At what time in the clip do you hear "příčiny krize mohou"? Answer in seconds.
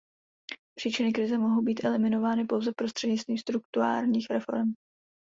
0.79-1.61